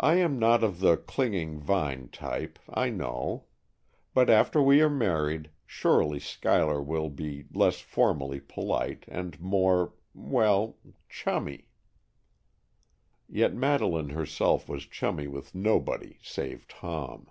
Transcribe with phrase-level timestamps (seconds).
[0.00, 3.44] "I am not of the 'clinging vine' type, I know;
[4.14, 11.68] but after we are married, surely Schuyler will be less formally polite, and more,—well,—chummy."
[13.28, 17.30] Yet Madeleine herself was chummy with nobody save Tom.